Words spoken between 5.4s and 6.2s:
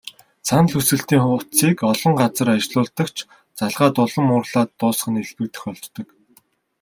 тохиолддог.